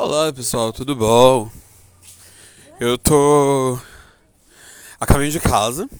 Olá 0.00 0.32
pessoal, 0.32 0.72
tudo 0.72 0.94
bom? 0.94 1.50
Eu 2.78 2.96
tô 2.96 3.76
a 5.00 5.04
caminho 5.04 5.32
de 5.32 5.40
casa. 5.40 5.90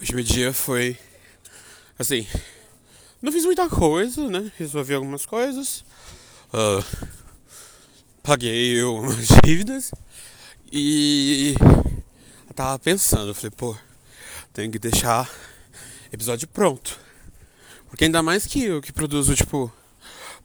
Hoje 0.00 0.12
meu 0.12 0.24
dia 0.24 0.52
foi 0.52 0.98
assim. 1.96 2.26
Não 3.22 3.30
fiz 3.30 3.44
muita 3.44 3.68
coisa, 3.68 4.28
né? 4.28 4.50
Resolvi 4.58 4.94
algumas 4.94 5.24
coisas. 5.24 5.84
Uh, 6.52 6.84
paguei 8.20 8.80
algumas 8.80 9.28
dívidas. 9.44 9.92
E 10.72 11.54
eu 12.48 12.52
tava 12.52 12.80
pensando, 12.80 13.28
eu 13.28 13.34
falei, 13.34 13.52
pô, 13.52 13.76
tenho 14.52 14.72
que 14.72 14.78
deixar 14.80 15.30
episódio 16.12 16.48
pronto. 16.48 16.98
Porque 17.88 18.06
ainda 18.06 18.24
mais 18.24 18.44
que 18.44 18.64
eu 18.64 18.82
que 18.82 18.92
produzo, 18.92 19.36
tipo, 19.36 19.72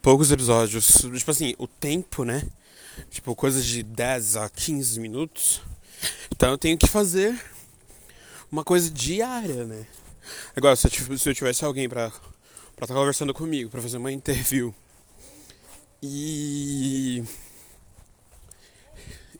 poucos 0.08 0.32
episódios. 0.32 0.88
Tipo 1.18 1.32
assim, 1.32 1.54
o 1.58 1.68
tempo, 1.68 2.24
né? 2.24 2.42
Tipo, 3.10 3.36
coisas 3.36 3.66
de 3.66 3.84
10 3.84 4.38
a 4.38 4.50
15 4.50 5.02
minutos. 5.02 5.62
Então 6.32 6.50
eu 6.50 6.58
tenho 6.58 6.78
que 6.78 6.88
fazer 6.88 7.38
uma 8.50 8.64
coisa 8.64 8.90
diária, 8.90 9.66
né? 9.66 9.86
Agora, 10.56 10.78
se 10.78 10.88
eu, 10.88 11.18
se 11.18 11.30
eu 11.30 11.36
tivesse 11.36 11.66
alguém 11.66 11.90
pra 11.90 12.08
estar 12.08 12.88
tá 12.88 12.94
conversando 12.94 13.34
comigo, 13.34 13.70
pra 13.70 13.82
fazer 13.82 13.98
uma 13.98 14.10
interview. 14.10 14.74
E. 16.02 17.22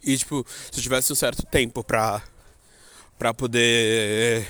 E, 0.04 0.18
tipo, 0.18 0.46
se 0.70 0.80
eu 0.80 0.84
tivesse 0.84 1.14
um 1.14 1.16
certo 1.16 1.46
tempo 1.46 1.82
pra, 1.82 2.22
pra 3.18 3.34
poder 3.34 4.46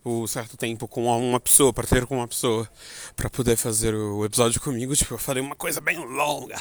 tipo, 0.00 0.26
certo 0.26 0.56
tempo 0.56 0.88
com 0.88 1.06
uma 1.06 1.38
pessoa, 1.38 1.72
para 1.72 1.86
ter 1.86 2.06
com 2.06 2.16
uma 2.16 2.28
pessoa, 2.28 2.68
para 3.14 3.28
poder 3.28 3.56
fazer 3.56 3.94
o 3.94 4.24
episódio 4.24 4.60
comigo, 4.60 4.96
tipo, 4.96 5.14
eu 5.14 5.18
falei 5.18 5.42
uma 5.42 5.54
coisa 5.54 5.80
bem 5.80 5.98
longa, 5.98 6.60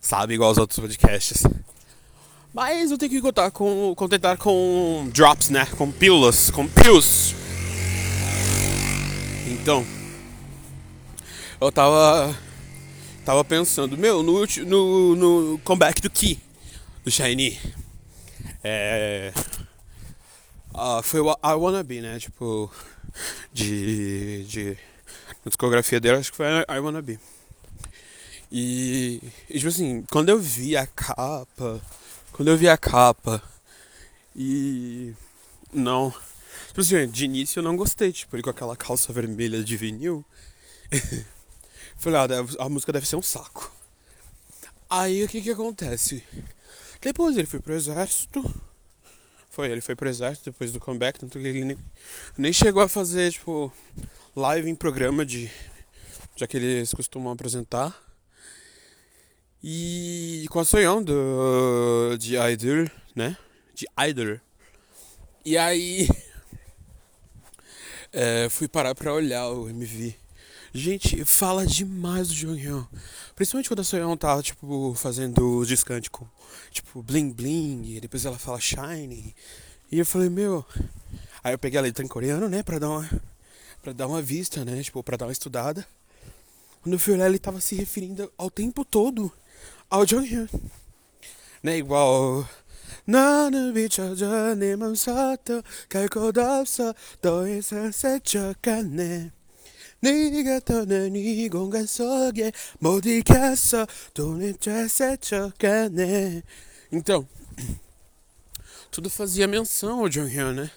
sabe? 0.00 0.34
Igual 0.34 0.50
os 0.50 0.58
outros 0.58 0.78
podcasts. 0.78 1.42
Mas 2.52 2.90
eu 2.90 2.98
tenho 2.98 3.12
que 3.12 3.20
contar 3.20 3.50
com, 3.50 3.94
contentar 3.94 4.36
com 4.36 5.08
drops, 5.12 5.50
né? 5.50 5.66
Com 5.76 5.92
pílulas, 5.92 6.50
com 6.50 6.66
pills. 6.66 7.36
Então, 9.46 9.86
eu 11.60 11.70
tava 11.70 12.36
tava 13.24 13.44
pensando, 13.44 13.96
meu, 13.96 14.22
no, 14.22 14.44
no, 14.66 15.16
no 15.16 15.58
comeback 15.62 16.00
do 16.00 16.10
Ki, 16.10 16.40
do 17.04 17.10
Shiny, 17.10 17.60
é, 18.64 19.32
Uh, 20.80 21.02
foi 21.02 21.20
o 21.20 21.30
I 21.30 21.52
Wanna 21.52 21.82
Be, 21.82 22.00
né? 22.00 22.18
Tipo, 22.18 22.72
de, 23.52 24.44
de. 24.44 24.78
Na 25.44 25.50
discografia 25.50 26.00
dele, 26.00 26.16
acho 26.16 26.30
que 26.30 26.38
foi 26.38 26.46
I 26.46 26.78
Wanna 26.78 27.02
Be. 27.02 27.20
E, 28.50 29.20
e, 29.48 29.58
tipo 29.58 29.68
assim, 29.68 30.02
quando 30.10 30.30
eu 30.30 30.38
vi 30.38 30.78
a 30.78 30.86
capa. 30.86 31.82
Quando 32.32 32.48
eu 32.48 32.56
vi 32.56 32.66
a 32.66 32.78
capa. 32.78 33.42
E. 34.34 35.12
Não. 35.70 36.14
Tipo 36.68 36.80
assim, 36.80 37.06
de 37.08 37.26
início 37.26 37.58
eu 37.58 37.64
não 37.64 37.76
gostei, 37.76 38.10
tipo, 38.10 38.34
ele 38.34 38.42
com 38.42 38.48
aquela 38.48 38.74
calça 38.74 39.12
vermelha 39.12 39.62
de 39.62 39.76
vinil. 39.76 40.24
Falei, 41.98 42.20
ah, 42.20 42.64
a 42.64 42.68
música 42.70 42.90
deve 42.90 43.06
ser 43.06 43.16
um 43.16 43.22
saco. 43.22 43.70
Aí 44.88 45.22
o 45.22 45.28
que 45.28 45.42
que 45.42 45.50
acontece? 45.50 46.24
Depois 47.02 47.36
ele 47.36 47.46
foi 47.46 47.60
pro 47.60 47.74
exército. 47.74 48.42
Foi, 49.50 49.68
ele 49.68 49.80
foi 49.80 49.96
pro 49.96 50.08
exército 50.08 50.50
depois 50.52 50.70
do 50.70 50.78
comeback, 50.78 51.18
tanto 51.18 51.38
que 51.38 51.46
ele 51.46 51.64
nem, 51.64 51.78
nem 52.38 52.52
chegou 52.52 52.82
a 52.82 52.88
fazer, 52.88 53.32
tipo, 53.32 53.72
live 54.36 54.70
em 54.70 54.76
programa 54.76 55.26
de. 55.26 55.50
Já 56.36 56.46
que 56.46 56.56
eles 56.56 56.94
costumam 56.94 57.32
apresentar. 57.32 57.94
E 59.62 60.46
com 60.50 60.60
a 60.60 60.64
sonhão 60.64 61.02
do, 61.02 62.16
de 62.16 62.36
Idol, 62.36 62.88
né? 63.14 63.36
De 63.74 63.86
Idol. 64.08 64.40
E 65.44 65.58
aí. 65.58 66.08
É, 68.12 68.48
fui 68.48 68.66
parar 68.66 68.92
pra 68.92 69.14
olhar 69.14 69.48
o 69.50 69.68
MV. 69.68 70.16
Gente, 70.73 71.23
fala 71.23 71.65
demais 71.65 72.27
do 72.27 72.33
Jonghyun. 72.33 72.85
Principalmente 73.35 73.69
quando 73.69 73.79
a 73.79 73.83
Soyeon 73.83 74.17
tá, 74.17 74.41
tipo, 74.43 74.93
fazendo 74.95 75.59
os 75.59 75.67
descantes 75.67 76.09
com, 76.09 76.27
tipo, 76.71 77.01
bling 77.01 77.31
bling, 77.31 77.95
e 77.95 78.01
depois 78.01 78.25
ela 78.25 78.37
fala 78.37 78.59
shine. 78.59 79.33
E 79.91 79.99
eu 79.99 80.05
falei, 80.05 80.29
meu. 80.29 80.65
Aí 81.43 81.53
eu 81.53 81.59
peguei 81.59 81.79
a 81.79 81.81
letra 81.81 82.03
em 82.03 82.07
coreano, 82.07 82.49
né, 82.49 82.61
pra 82.61 82.79
dar 82.79 82.89
uma, 82.89 83.09
pra 83.81 83.93
dar 83.93 84.07
uma 84.07 84.21
vista, 84.21 84.65
né, 84.65 84.81
tipo, 84.83 85.01
pra 85.03 85.15
dar 85.15 85.27
uma 85.27 85.31
estudada. 85.31 85.87
Quando 86.81 86.93
eu 86.93 86.99
fui 86.99 87.13
olhar, 87.13 87.27
ele 87.27 87.39
tava 87.39 87.61
se 87.61 87.75
referindo 87.75 88.31
ao 88.37 88.49
tempo 88.49 88.83
todo 88.83 89.31
ao 89.89 90.05
Jonghyun. 90.05 90.47
Né, 91.63 91.77
igual. 91.77 92.45
나는 93.07 93.73
비춰져 93.73 94.55
네 94.55 94.75
맘속도 94.75 95.61
갈곳 95.89 96.37
없어 96.37 96.93
더 97.21 97.47
이상 97.47 97.91
스쳐갔네 97.91 99.31
네가 100.01 100.59
떠난 100.61 101.15
이 101.15 101.49
공간 101.49 101.85
속에 101.85 102.51
못 102.79 103.05
이겼어 103.05 103.85
돈은 104.13 104.57
쬐세쳐가네 104.57 106.43
Então, 106.91 107.27
tudo 108.91 109.09
fazia 109.09 109.47
menção 109.47 109.99
ao 109.99 110.09
John 110.09 110.27
Hill, 110.27 110.53
né? 110.53 110.71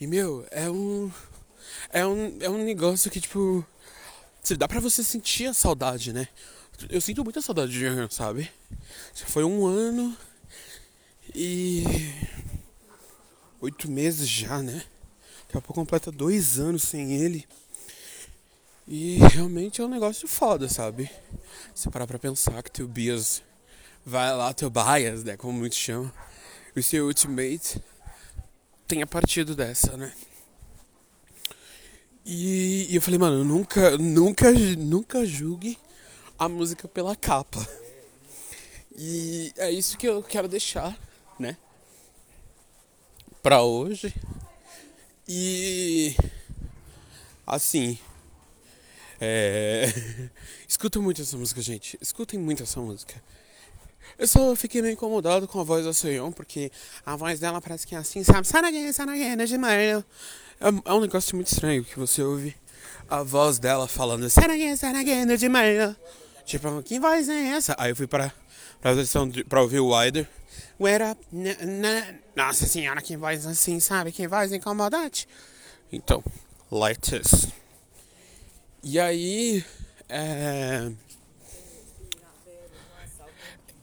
E, 0.00 0.06
meu, 0.06 0.46
é 0.50 0.68
um... 0.68 1.12
É 1.90 2.04
um, 2.04 2.38
é 2.40 2.50
um 2.50 2.64
negócio 2.64 3.10
que, 3.10 3.20
tipo... 3.20 3.64
Dá 4.56 4.66
pra 4.66 4.80
você 4.80 5.04
sentir 5.04 5.46
a 5.46 5.54
saudade, 5.54 6.12
né? 6.12 6.26
Eu 6.88 7.00
sinto 7.00 7.22
muita 7.22 7.42
saudade 7.42 7.70
de 7.70 7.80
John 7.80 8.00
Hill, 8.00 8.10
sabe? 8.10 8.50
Já 9.14 9.26
foi 9.26 9.44
um 9.44 9.66
ano... 9.66 10.16
E... 11.34 11.84
Oito 13.60 13.90
meses 13.90 14.28
já, 14.28 14.62
né? 14.62 14.82
Daqui 15.46 15.58
a 15.58 15.60
pouco 15.60 15.74
completa 15.74 16.10
dois 16.10 16.58
anos 16.58 16.82
sem 16.82 17.12
ele. 17.12 17.46
E 18.95 19.17
realmente 19.17 19.81
é 19.81 19.83
um 19.83 19.87
negócio 19.87 20.27
foda, 20.27 20.69
sabe? 20.69 21.09
Você 21.73 21.89
parar 21.89 22.05
pra 22.05 22.19
pensar 22.19 22.61
que 22.61 22.69
teu 22.69 22.87
bias 22.87 23.41
vai 24.05 24.31
lá, 24.35 24.53
teu 24.53 24.69
bias, 24.69 25.23
né? 25.23 25.35
Como 25.35 25.51
muitos 25.51 25.79
chamam. 25.79 26.13
O 26.75 26.83
seu 26.83 27.07
ultimate 27.07 27.81
tem 28.87 29.01
a 29.01 29.07
partido 29.07 29.55
dessa, 29.55 29.97
né? 29.97 30.13
E, 32.23 32.85
e 32.87 32.95
eu 32.95 33.01
falei, 33.01 33.17
mano, 33.17 33.43
nunca, 33.43 33.97
nunca, 33.97 34.51
nunca 34.51 35.25
julgue 35.25 35.75
a 36.37 36.47
música 36.47 36.87
pela 36.87 37.15
capa. 37.15 37.67
E 38.95 39.51
é 39.57 39.71
isso 39.71 39.97
que 39.97 40.07
eu 40.07 40.21
quero 40.21 40.47
deixar, 40.47 40.95
né? 41.39 41.57
Pra 43.41 43.63
hoje. 43.63 44.13
E 45.27 46.15
assim, 47.47 47.97
é... 49.23 49.93
Escuto 50.67 51.01
muito 51.01 51.21
essa 51.21 51.37
música, 51.37 51.61
gente. 51.61 51.97
Escutem 52.01 52.39
muito 52.39 52.63
essa 52.63 52.79
música. 52.79 53.15
Eu 54.17 54.27
só 54.27 54.55
fiquei 54.55 54.81
meio 54.81 54.93
incomodado 54.93 55.47
com 55.47 55.59
a 55.59 55.63
voz 55.63 55.85
da 55.85 55.93
Soyeon, 55.93 56.31
porque 56.31 56.71
a 57.05 57.15
voz 57.15 57.39
dela 57.39 57.61
parece 57.61 57.87
que 57.87 57.95
é 57.95 57.97
assim, 57.97 58.23
sabe? 58.23 58.45
Saragay, 58.45 58.91
é, 60.59 60.67
é 60.85 60.93
um 60.93 61.01
negócio 61.01 61.35
muito 61.35 61.47
estranho 61.47 61.83
que 61.83 61.97
você 61.97 62.21
ouve 62.21 62.55
a 63.09 63.23
voz 63.23 63.59
dela 63.59 63.87
falando 63.87 64.25
Saragay, 64.29 64.75
Tipo, 66.45 66.83
que 66.83 66.99
voz 66.99 67.29
é 67.29 67.47
essa? 67.49 67.75
Aí 67.77 67.91
eu 67.91 67.95
fui 67.95 68.07
pra, 68.07 68.31
de, 69.29 69.43
pra 69.45 69.61
ouvir 69.61 69.79
o 69.79 69.97
Wider. 69.97 70.27
Up, 71.11 71.25
Nossa 72.35 72.65
senhora, 72.65 73.01
que 73.01 73.15
voz 73.15 73.45
assim, 73.45 73.79
sabe? 73.79 74.11
Que 74.11 74.27
voz 74.27 74.51
incomodante. 74.51 75.27
Então, 75.91 76.23
like 76.69 76.99
this. 76.99 77.47
E 78.83 78.99
aí. 78.99 79.63
É. 80.09 80.91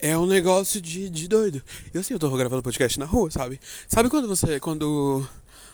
É 0.03 0.17
um 0.17 0.27
negócio 0.27 0.81
de, 0.81 1.11
de 1.11 1.29
doido. 1.29 1.63
Eu 1.93 2.03
sei, 2.03 2.15
eu 2.15 2.19
tô 2.19 2.31
gravando 2.37 2.63
podcast 2.63 2.99
na 2.99 3.05
rua, 3.05 3.31
sabe? 3.31 3.59
Sabe 3.89 4.11
quando 4.11 4.29
você. 4.29 4.61
Quando 4.61 5.27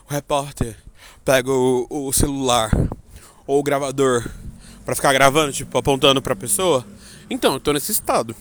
o 0.08 0.12
repórter 0.12 0.76
pega 1.24 1.50
o, 1.50 1.86
o 1.90 2.12
celular 2.12 2.70
ou 3.46 3.58
o 3.58 3.62
gravador 3.62 4.28
para 4.84 4.94
ficar 4.94 5.12
gravando, 5.12 5.52
tipo, 5.52 5.76
apontando 5.76 6.22
pra 6.22 6.36
pessoa? 6.36 6.86
Então, 7.28 7.54
eu 7.54 7.60
tô 7.60 7.72
nesse 7.72 7.90
estado. 7.90 8.34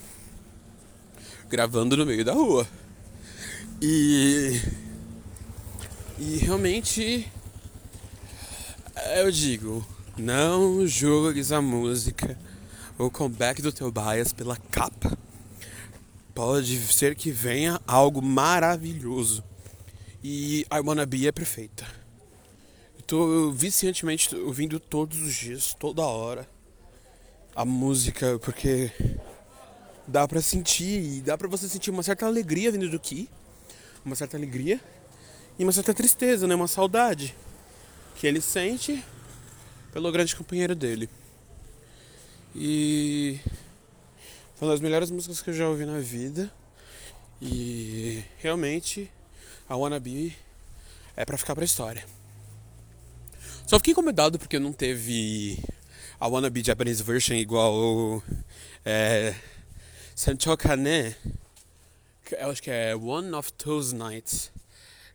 Gravando 1.50 1.98
no 1.98 2.06
meio 2.06 2.24
da 2.24 2.34
rua. 2.34 2.68
E. 3.82 4.62
E 6.20 6.38
realmente. 6.38 7.32
Eu 9.18 9.30
digo, 9.30 9.86
não 10.18 10.88
julgues 10.88 11.52
a 11.52 11.62
música 11.62 12.38
ou 12.98 13.12
comeback 13.12 13.62
do 13.62 13.72
teu 13.72 13.92
bias 13.92 14.32
pela 14.32 14.56
capa. 14.56 15.18
Pode 16.34 16.78
ser 16.94 17.16
que 17.16 17.32
venha 17.32 17.80
algo 17.86 18.22
maravilhoso. 18.22 19.44
E 20.24 20.66
I 20.72 20.80
Wanna 20.84 21.06
Be 21.06 21.28
é 21.28 21.32
perfeita. 21.32 21.86
Estou 22.98 23.52
viciantemente 23.52 24.36
ouvindo 24.36 24.80
todos 24.80 25.20
os 25.22 25.34
dias, 25.34 25.76
toda 25.78 26.02
hora, 26.02 26.50
a 27.56 27.64
música, 27.64 28.40
porque 28.40 28.92
dá 30.08 30.28
pra 30.28 30.42
sentir, 30.42 31.22
dá 31.22 31.38
pra 31.38 31.48
você 31.48 31.70
sentir 31.70 31.92
uma 31.92 32.02
certa 32.02 32.26
alegria 32.26 32.72
vindo 32.72 32.90
do 32.90 33.00
Ki, 33.00 33.30
uma 34.04 34.16
certa 34.16 34.36
alegria 34.38 34.80
e 35.60 35.64
uma 35.64 35.72
certa 35.72 35.94
tristeza, 35.94 36.48
né? 36.48 36.56
Uma 36.56 36.68
saudade 36.68 37.36
que 38.16 38.26
ele 38.26 38.42
sente 38.42 39.04
pelo 39.96 40.12
grande 40.12 40.36
companheiro 40.36 40.76
dele. 40.76 41.10
E 42.54 43.40
foi 44.56 44.68
uma 44.68 44.74
das 44.74 44.82
melhores 44.82 45.10
músicas 45.10 45.42
que 45.42 45.52
eu 45.52 45.54
já 45.54 45.70
ouvi 45.70 45.86
na 45.86 46.00
vida. 46.00 46.52
E 47.42 48.22
realmente 48.40 49.10
a 49.70 49.78
Wannabe 49.78 50.36
é 51.16 51.24
pra 51.24 51.38
ficar 51.38 51.56
pra 51.56 51.64
história. 51.64 52.06
Só 53.66 53.78
fiquei 53.78 53.94
incomodado 53.94 54.38
porque 54.38 54.60
não 54.60 54.74
teve 54.74 55.64
a 56.20 56.28
Wannabe 56.28 56.62
Japanese 56.62 57.02
version 57.02 57.36
igual 57.36 58.22
é, 58.84 59.34
Sanchokane. 60.14 61.16
Eu 62.38 62.52
acho 62.52 62.62
que 62.62 62.70
é 62.70 62.94
One 62.94 63.34
of 63.34 63.54
Those 63.54 63.96
Nights. 63.96 64.52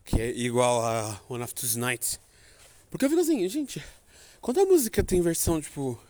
Que 0.07 0.23
é 0.23 0.31
igual 0.31 0.83
a 0.83 1.21
One 1.29 1.45
of 1.45 1.53
Those 1.53 1.79
Nights. 1.79 2.19
Porque 2.91 3.05
eu 3.05 3.11
fico 3.11 3.21
assim, 3.21 3.47
gente, 3.47 3.85
quando 4.41 4.61
a 4.61 4.65
música 4.65 5.03
tem 5.03 5.21
versão, 5.21 5.61
tipo, 5.61 6.01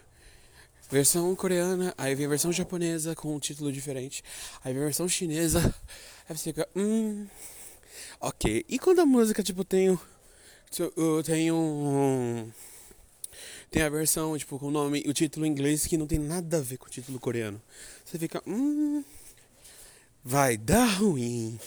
versão 0.91 1.35
coreana, 1.35 1.95
aí 1.99 2.15
vem 2.15 2.27
a 2.27 2.29
versão 2.29 2.53
japonesa 2.53 3.15
com 3.15 3.35
um 3.35 3.41
título 3.41 3.73
diferente, 3.73 4.23
aí 4.65 4.73
vem 4.73 4.83
a 4.83 4.87
versão 4.87 5.09
chinesa, 5.09 5.75
aí 6.29 6.37
você 6.37 6.53
fica, 6.53 6.69
hum, 6.77 7.27
ok. 8.21 8.65
E 8.69 8.79
quando 8.79 9.01
a 9.01 9.07
música, 9.07 9.43
tipo, 9.43 9.65
tem, 9.65 9.99
tem 11.25 11.53
um, 11.53 12.51
tem 13.71 13.83
a 13.83 13.89
versão, 13.89 14.37
tipo, 14.39 14.59
com 14.59 14.67
o 14.67 14.71
nome, 14.71 15.03
o 15.07 15.13
título 15.13 15.45
em 15.45 15.51
inglês 15.51 15.87
que 15.87 15.97
não 15.97 16.07
tem 16.07 16.19
nada 16.19 16.59
a 16.59 16.61
ver 16.61 16.77
com 16.77 16.87
o 16.87 16.91
título 16.91 17.19
coreano, 17.19 17.61
você 18.05 18.19
fica, 18.19 18.43
hum, 18.47 19.05
vai 20.25 20.57
dar 20.57 20.87
ruim. 20.87 21.59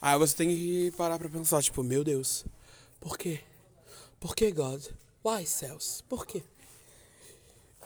Aí 0.00 0.18
você 0.18 0.36
tem 0.36 0.48
que 0.48 0.92
parar 0.96 1.18
pra 1.18 1.28
pensar, 1.28 1.62
tipo, 1.62 1.82
meu 1.82 2.04
Deus, 2.04 2.44
por 3.00 3.18
quê? 3.18 3.40
Por 4.20 4.34
que, 4.34 4.50
God? 4.52 4.84
Why, 5.26 5.44
céus? 5.44 6.04
Por 6.08 6.24
quê? 6.24 6.40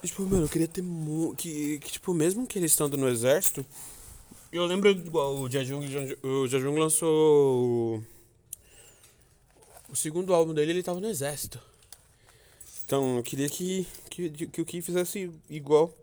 Tipo, 0.04 0.24
mano, 0.24 0.44
eu 0.44 0.48
queria 0.48 0.68
ter 0.68 0.82
mu 0.82 1.34
que, 1.34 1.78
que, 1.78 1.92
tipo, 1.92 2.12
mesmo 2.12 2.46
que 2.46 2.58
ele 2.58 2.66
estando 2.66 2.98
no 2.98 3.08
exército, 3.08 3.64
eu 4.52 4.66
lembro 4.66 4.90
igual 4.90 5.38
o 5.38 5.48
Jajung, 5.48 5.86
o 6.22 6.46
Jajung 6.46 6.78
lançou 6.78 8.04
o, 9.88 9.96
segundo 9.96 10.34
álbum 10.34 10.52
dele, 10.52 10.72
ele 10.72 10.82
tava 10.82 11.00
no 11.00 11.08
exército. 11.08 11.58
Então, 12.84 13.16
eu 13.16 13.22
queria 13.22 13.48
que, 13.48 13.86
que, 14.10 14.28
que 14.46 14.60
o 14.60 14.66
Ki 14.66 14.82
fizesse 14.82 15.30
igual 15.48 15.94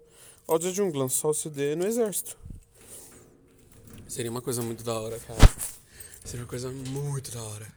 ao 0.47 0.59
Jajung, 0.59 0.91
lançar 0.97 1.27
o 1.27 1.35
CD 1.35 1.75
no 1.75 1.85
exército. 1.85 2.35
Seria 4.07 4.31
uma 4.31 4.41
coisa 4.41 4.63
muito 4.63 4.83
da 4.83 4.99
hora, 4.99 5.19
cara. 5.19 5.39
Seria 6.25 6.41
uma 6.45 6.49
coisa 6.49 6.71
muito 6.71 7.29
da 7.29 7.43
hora. 7.43 7.71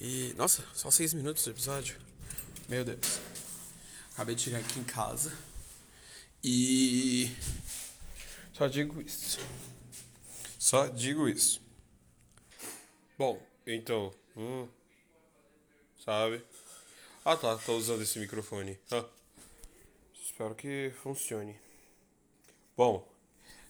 E, 0.00 0.34
nossa, 0.36 0.64
só 0.74 0.90
seis 0.90 1.14
minutos 1.14 1.44
de 1.44 1.50
episódio. 1.50 2.02
Meu 2.68 2.84
Deus. 2.84 3.20
Acabei 4.12 4.34
de 4.34 4.42
chegar 4.42 4.58
aqui 4.58 4.78
em 4.78 4.84
casa. 4.84 5.36
E. 6.42 7.30
Só 8.52 8.66
digo 8.68 9.00
isso. 9.00 9.38
Só 10.58 10.86
digo 10.86 11.28
isso. 11.28 11.60
Bom, 13.18 13.40
então. 13.66 14.12
Hum, 14.36 14.68
sabe? 16.04 16.44
Ah 17.24 17.36
tá, 17.36 17.56
tô 17.56 17.76
usando 17.76 18.02
esse 18.02 18.18
microfone. 18.18 18.78
Ah, 18.90 19.04
espero 20.22 20.54
que 20.54 20.92
funcione. 21.02 21.56
Bom, 22.76 23.06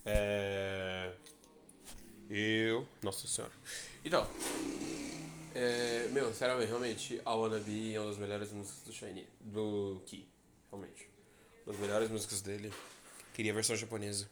é. 0.05 1.13
Eu. 2.29 2.87
Nossa 3.03 3.27
senhora. 3.29 3.53
Então. 4.05 4.27
É, 5.55 6.09
meu, 6.11 6.35
sério, 6.35 6.59
realmente, 6.67 7.21
a 7.25 7.33
Wannabe 7.33 7.95
é 7.95 8.01
uma 8.01 8.09
das 8.09 8.19
melhores 8.19 8.51
músicas 8.51 8.83
do 8.83 8.93
Shiny, 8.93 9.25
do 9.41 10.03
Ki, 10.05 10.29
realmente. 10.69 11.09
Uma 11.65 11.73
das 11.73 11.81
melhores 11.81 12.11
músicas 12.11 12.41
dele. 12.41 12.73
Queria 13.33 13.53
a 13.53 13.55
versão 13.55 13.77
japonesa. 13.77 14.29